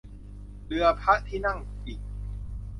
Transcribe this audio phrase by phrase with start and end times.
[0.65, 1.99] เรือพระที่นั่งกิ่ง